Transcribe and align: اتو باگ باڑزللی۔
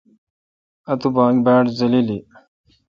اتو 0.91 1.07
باگ 1.15 1.35
باڑزللی۔ 1.45 2.17